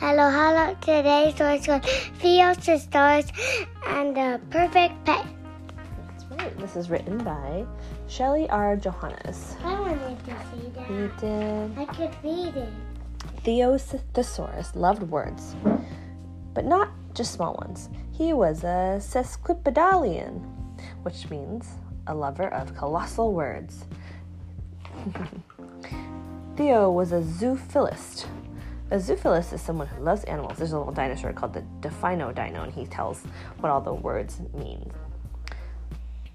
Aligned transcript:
Hello, 0.00 0.30
hello. 0.30 0.74
Today's 0.80 1.34
story 1.34 1.56
is 1.56 1.66
called 1.66 1.84
Theo 1.84 2.54
TheSaurus 2.54 3.30
and 3.86 4.16
the 4.16 4.40
Perfect 4.48 4.94
Pet. 5.04 5.26
That's 6.08 6.24
right. 6.30 6.58
This 6.58 6.74
is 6.74 6.88
written 6.88 7.18
by 7.18 7.66
Shelli 8.08 8.46
R. 8.48 8.76
Johannes. 8.76 9.56
I 9.62 9.78
wanted 9.78 10.24
to 10.24 10.30
see 10.48 10.70
that. 10.70 10.86
He 10.86 11.10
did. 11.20 11.78
I 11.78 11.84
could 11.84 12.16
read 12.24 12.56
it. 12.56 12.72
Theos 13.44 13.94
Thesaurus 14.14 14.74
loved 14.74 15.02
words, 15.02 15.54
but 16.54 16.64
not 16.64 16.88
just 17.12 17.34
small 17.34 17.52
ones. 17.60 17.90
He 18.10 18.32
was 18.32 18.64
a 18.64 18.96
sesquipedalian, 19.04 20.40
which 21.02 21.28
means 21.28 21.72
a 22.06 22.14
lover 22.14 22.48
of 22.54 22.74
colossal 22.74 23.34
words. 23.34 23.84
Theo 26.56 26.90
was 26.90 27.12
a 27.12 27.20
zoophilist. 27.20 28.24
A 28.92 28.96
zoophilist 28.96 29.52
is 29.52 29.60
someone 29.60 29.86
who 29.86 30.02
loves 30.02 30.24
animals. 30.24 30.58
There's 30.58 30.72
a 30.72 30.78
little 30.78 30.92
dinosaur 30.92 31.32
called 31.32 31.52
the 31.52 31.64
Defino 31.80 32.34
Dino, 32.34 32.64
and 32.64 32.72
he 32.72 32.86
tells 32.86 33.22
what 33.60 33.70
all 33.70 33.80
the 33.80 33.94
words 33.94 34.40
mean. 34.52 34.90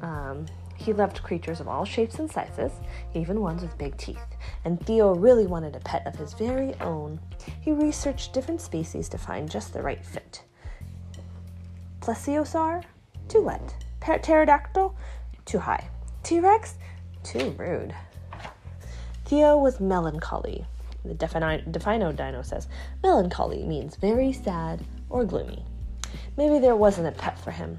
Um, 0.00 0.46
he 0.76 0.92
loved 0.92 1.24
creatures 1.24 1.58
of 1.58 1.66
all 1.66 1.84
shapes 1.84 2.20
and 2.20 2.30
sizes, 2.30 2.70
even 3.14 3.40
ones 3.40 3.62
with 3.62 3.76
big 3.78 3.96
teeth. 3.96 4.36
And 4.64 4.80
Theo 4.86 5.14
really 5.16 5.48
wanted 5.48 5.74
a 5.74 5.80
pet 5.80 6.06
of 6.06 6.14
his 6.14 6.34
very 6.34 6.74
own. 6.80 7.18
He 7.62 7.72
researched 7.72 8.32
different 8.32 8.60
species 8.60 9.08
to 9.08 9.18
find 9.18 9.50
just 9.50 9.72
the 9.72 9.82
right 9.82 10.04
fit. 10.04 10.44
Plesiosaur? 12.00 12.84
Too 13.26 13.42
wet. 13.42 13.74
Pterodactyl? 14.00 14.94
Too 15.46 15.58
high. 15.58 15.88
T 16.22 16.38
Rex? 16.38 16.74
Too 17.24 17.50
rude. 17.58 17.92
Theo 19.24 19.58
was 19.58 19.80
melancholy. 19.80 20.64
The 21.08 21.14
Defino, 21.14 21.64
Defino 21.70 22.14
Dino 22.14 22.42
says 22.42 22.68
melancholy 23.02 23.64
means 23.64 23.96
very 23.96 24.32
sad 24.32 24.84
or 25.08 25.24
gloomy. 25.24 25.64
Maybe 26.36 26.58
there 26.58 26.76
wasn't 26.76 27.08
a 27.08 27.12
pet 27.12 27.38
for 27.38 27.50
him. 27.50 27.78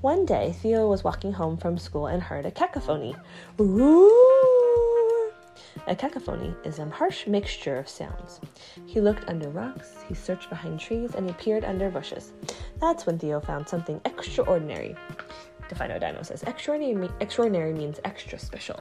One 0.00 0.24
day, 0.24 0.52
Theo 0.52 0.88
was 0.88 1.04
walking 1.04 1.32
home 1.32 1.56
from 1.56 1.78
school 1.78 2.06
and 2.06 2.22
heard 2.22 2.46
a 2.46 2.50
cacophony. 2.50 3.16
Roar! 3.58 4.10
A 5.86 5.96
cacophony 5.96 6.54
is 6.64 6.78
a 6.78 6.86
harsh 6.86 7.26
mixture 7.26 7.78
of 7.78 7.88
sounds. 7.88 8.40
He 8.86 9.00
looked 9.00 9.28
under 9.28 9.48
rocks, 9.48 9.96
he 10.08 10.14
searched 10.14 10.50
behind 10.50 10.80
trees, 10.80 11.14
and 11.14 11.26
he 11.26 11.34
peered 11.34 11.64
under 11.64 11.90
bushes. 11.90 12.32
That's 12.80 13.06
when 13.06 13.18
Theo 13.18 13.40
found 13.40 13.68
something 13.68 14.00
extraordinary. 14.04 14.94
Defino 15.68 16.00
Dino 16.00 16.22
says 16.22 16.42
extraordinary, 16.44 17.10
extraordinary 17.20 17.72
means 17.72 18.00
extra 18.04 18.38
special. 18.38 18.80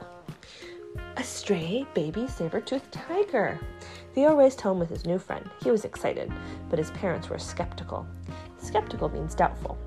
A 1.17 1.23
stray 1.23 1.85
baby 1.93 2.27
saber-toothed 2.27 2.91
tiger. 2.91 3.59
Theo 4.13 4.35
raced 4.35 4.61
home 4.61 4.79
with 4.79 4.89
his 4.89 5.05
new 5.05 5.17
friend. 5.17 5.49
He 5.63 5.71
was 5.71 5.85
excited, 5.85 6.31
but 6.69 6.79
his 6.79 6.91
parents 6.91 7.29
were 7.29 7.39
skeptical. 7.39 8.05
Skeptical 8.57 9.09
means 9.09 9.33
doubtful. 9.33 9.77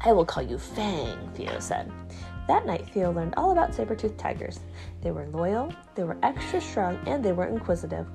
I 0.00 0.12
will 0.12 0.24
call 0.24 0.42
you 0.42 0.58
Fang, 0.58 1.16
Theo 1.34 1.58
said. 1.58 1.92
That 2.46 2.66
night, 2.66 2.88
Theo 2.90 3.12
learned 3.12 3.34
all 3.36 3.52
about 3.52 3.74
saber-toothed 3.74 4.18
tigers. 4.18 4.60
They 5.02 5.10
were 5.10 5.26
loyal, 5.26 5.72
they 5.94 6.04
were 6.04 6.16
extra 6.22 6.60
strong, 6.60 6.98
and 7.06 7.24
they 7.24 7.32
were 7.32 7.46
inquisitive. 7.46 8.06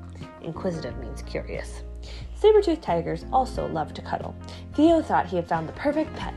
Inquisitive 0.41 0.97
means 0.97 1.21
curious. 1.21 1.83
Saber-toothed 2.35 2.81
tigers 2.81 3.25
also 3.31 3.67
loved 3.67 3.95
to 3.95 4.01
cuddle. 4.01 4.35
Theo 4.73 5.01
thought 5.01 5.27
he 5.27 5.35
had 5.35 5.47
found 5.47 5.69
the 5.69 5.73
perfect 5.73 6.15
pet. 6.15 6.35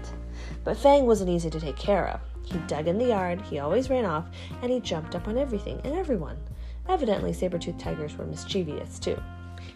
But 0.63 0.77
Fang 0.77 1.07
wasn't 1.07 1.31
easy 1.31 1.49
to 1.51 1.61
take 1.61 1.77
care 1.77 2.09
of. 2.09 2.21
He 2.47 2.59
dug 2.61 2.89
in 2.89 2.99
the 2.99 3.09
yard, 3.09 3.43
he 3.43 3.59
always 3.59 3.91
ran 3.91 4.05
off, 4.05 4.27
and 4.63 4.71
he 4.71 4.81
jumped 4.81 5.15
up 5.15 5.29
on 5.29 5.37
everything 5.37 5.81
and 5.85 5.95
everyone. 5.95 6.39
Evidently, 6.89 7.33
saber-toothed 7.33 7.79
tigers 7.79 8.17
were 8.17 8.25
mischievous 8.25 8.99
too. 8.99 9.21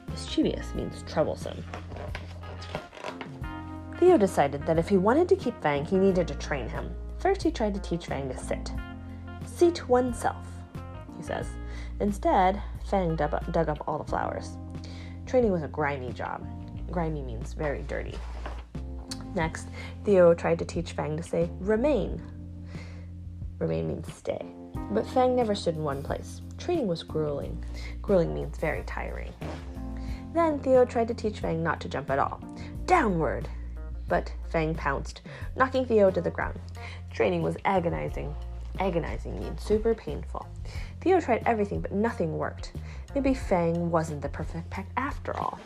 Mischievous 0.09 0.73
means 0.75 1.03
troublesome. 1.07 1.63
Theo 3.99 4.17
decided 4.17 4.65
that 4.67 4.79
if 4.79 4.89
he 4.89 4.97
wanted 4.97 5.29
to 5.29 5.37
keep 5.37 5.61
Fang, 5.61 5.85
he 5.85 5.99
needed 5.99 6.29
to 6.29 6.35
train 6.37 6.69
him. 6.69 6.95
First, 7.19 7.43
he 7.43 7.51
tried 7.51 7.75
to 7.75 7.81
teach 7.81 8.07
Fang 8.07 8.29
to 8.31 8.39
sit. 8.39 8.73
Seat 9.45 9.89
oneself, 9.89 10.47
he 11.17 11.23
says. 11.23 11.49
Instead, 11.99 12.63
Fang 12.89 13.17
dug 13.17 13.35
up, 13.35 13.53
dug 13.53 13.69
up 13.69 13.85
all 13.87 13.99
the 13.99 14.05
flowers. 14.05 14.57
Training 15.27 15.53
was 15.53 15.63
a 15.63 15.69
grimy 15.69 16.13
job. 16.13 16.47
Grimy 16.91 17.23
means 17.23 17.53
very 17.53 17.83
dirty. 17.83 18.17
Next, 19.35 19.69
Theo 20.05 20.35
tried 20.35 20.61
to 20.61 20.65
teach 20.65 20.93
Fang 20.93 21.17
to 21.17 21.23
say 21.23 21.51
remain. 21.59 22.23
Remain 23.61 23.87
means 23.87 24.13
stay. 24.13 24.45
But 24.91 25.07
Fang 25.07 25.37
never 25.37 25.55
stood 25.55 25.77
in 25.77 25.85
one 25.85 26.03
place. 26.03 26.41
Training 26.59 26.89
was 26.89 27.03
grueling. 27.03 27.63
Grueling 28.03 28.35
means 28.35 28.59
very 28.59 28.83
tiring. 28.85 29.33
Then 30.35 30.59
Theo 30.59 30.85
tried 30.85 31.09
to 31.09 31.15
teach 31.15 31.41
Fang 31.41 31.63
not 31.63 31.81
to 31.83 31.89
jump 31.89 32.11
at 32.11 32.19
all. 32.19 32.43
Downward! 32.87 33.49
But 34.09 34.33
Fang 34.49 34.75
pounced, 34.75 35.21
knocking 35.57 35.85
Theo 35.85 36.11
to 36.11 36.21
the 36.21 36.31
ground. 36.31 36.59
Training 37.13 37.43
was 37.43 37.57
agonizing. 37.65 38.35
Agonizing 38.79 39.39
means 39.39 39.63
super 39.63 39.95
painful. 39.95 40.49
Theo 41.01 41.21
tried 41.21 41.43
everything, 41.45 41.81
but 41.81 41.93
nothing 41.93 42.39
worked. 42.39 42.73
Maybe 43.15 43.35
Fang 43.35 43.91
wasn't 43.91 44.23
the 44.23 44.29
perfect 44.29 44.71
pet 44.71 44.87
after 44.97 45.37
all. 45.37 45.61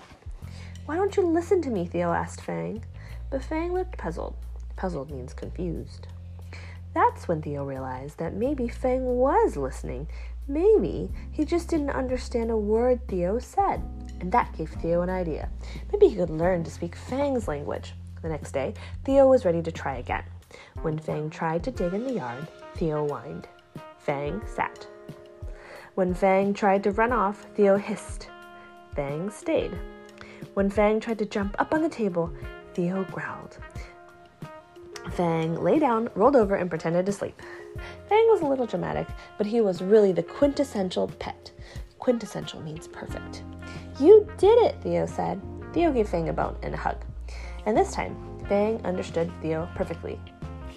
Why 0.87 0.97
don't 0.97 1.17
you 1.17 1.23
listen 1.23 1.63
to 1.63 1.71
me? 1.71 1.87
Theo 1.87 2.13
asked 2.13 2.41
Fang. 2.41 2.85
But 3.31 3.45
Fang 3.45 3.73
looked 3.73 3.97
puzzled. 3.97 4.35
Puzzled 4.77 5.11
means 5.11 5.33
confused. 5.33 6.09
That's 6.95 7.27
when 7.27 7.43
Theo 7.43 7.65
realized 7.65 8.19
that 8.19 8.35
maybe 8.35 8.69
Fang 8.69 9.05
was 9.05 9.57
listening. 9.57 10.09
Maybe 10.47 11.11
he 11.33 11.45
just 11.45 11.69
didn't 11.69 11.91
understand 11.91 12.51
a 12.51 12.57
word 12.57 13.07
Theo 13.09 13.39
said. 13.41 13.83
And 14.21 14.31
that 14.31 14.57
gave 14.57 14.71
Theo 14.71 15.03
an 15.03 15.11
idea. 15.11 15.49
Maybe 15.93 16.09
he 16.09 16.17
could 16.17 16.31
learn 16.31 16.63
to 16.65 16.71
speak 16.71 16.95
Fang's 16.95 17.49
language. 17.49 17.95
The 18.23 18.29
next 18.29 18.53
day, 18.53 18.75
Theo 19.05 19.29
was 19.29 19.45
ready 19.45 19.61
to 19.63 19.73
try 19.73 19.97
again. 19.97 20.25
When 20.83 20.99
Fang 20.99 21.31
tried 21.31 21.65
to 21.65 21.71
dig 21.73 21.93
in 21.93 22.05
the 22.05 22.15
yard, 22.15 22.47
Theo 22.77 23.07
whined. 23.07 23.49
Fang 23.99 24.41
sat. 24.47 24.87
When 25.95 26.15
Fang 26.15 26.55
tried 26.55 26.85
to 26.85 26.93
run 26.93 27.13
off, 27.13 27.47
Theo 27.55 27.77
hissed. 27.77 28.29
Fang 28.95 29.31
stayed. 29.31 29.77
When 30.55 30.71
Fang 30.71 31.01
tried 31.01 31.19
to 31.19 31.27
jump 31.27 31.57
up 31.59 31.75
on 31.75 31.83
the 31.83 31.89
table, 31.89 32.33
Theo 32.75 33.05
growled. 33.05 33.59
Fang 35.15 35.63
lay 35.63 35.79
down, 35.79 36.11
rolled 36.15 36.35
over, 36.35 36.57
and 36.57 36.69
pretended 36.69 37.07
to 37.07 37.13
sleep. 37.13 37.41
Fang 38.09 38.27
was 38.29 38.41
a 38.41 38.47
little 38.47 38.67
dramatic, 38.67 39.07
but 39.39 39.47
he 39.47 39.61
was 39.61 39.81
really 39.81 40.13
the 40.13 40.23
quintessential 40.23 41.09
pet. 41.19 41.53
Quintessential 41.99 42.61
means 42.63 42.89
perfect. 42.89 43.45
You 44.01 44.29
did 44.39 44.59
it, 44.65 44.77
Theo 44.83 45.07
said. 45.07 45.41
Theo 45.73 45.93
gave 45.93 46.09
Fang 46.09 46.29
a 46.29 46.33
bone 46.33 46.57
and 46.63 46.75
a 46.75 46.77
hug. 46.77 46.97
And 47.67 47.77
this 47.77 47.93
time, 47.93 48.17
Fang 48.49 48.85
understood 48.85 49.31
Theo 49.41 49.69
perfectly. 49.75 50.21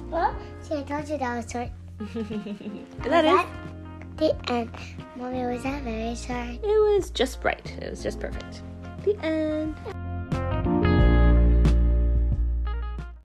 Well, 0.10 0.36
see, 0.62 0.76
I 0.76 0.84
told 0.84 1.10
you 1.10 1.18
that 1.18 1.36
was 1.36 1.52
short. 1.52 1.70
That 3.04 3.26
is, 3.26 3.42
the 4.18 4.52
end. 4.52 4.72
Mommy, 5.16 5.46
was 5.46 5.64
that 5.64 5.84
very 5.84 6.16
short? 6.16 6.64
it 6.64 6.96
was 6.96 7.10
just 7.10 7.44
right. 7.44 7.66
It 7.82 7.90
was 7.90 8.04
just 8.04 8.20
perfect. 8.20 8.62
The 9.04 9.18
end. 9.24 9.76